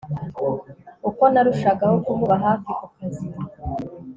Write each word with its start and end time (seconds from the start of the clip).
uko 1.09 1.23
narushagaho 1.31 1.95
kumuba 2.05 2.35
hafi 2.43 2.69
kukazi 2.79 3.25